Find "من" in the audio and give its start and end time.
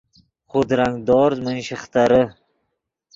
1.45-1.57